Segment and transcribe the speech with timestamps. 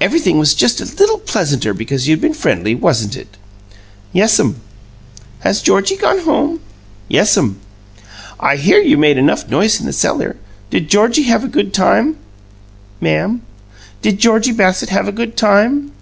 [0.00, 3.36] "Everything was just a little pleasanter because you'd been friendly, wasn't it?"
[4.10, 4.56] "Yes'm."
[5.40, 6.60] "Has Georgie gone home?"
[7.08, 7.58] "Yes'm."
[8.40, 10.36] "I hear you made enough noise in the cellar
[10.70, 12.16] Did Georgie have a good time?"
[13.02, 13.42] "Ma'am?"
[14.00, 15.92] "Did Georgie Bassett have a good time?"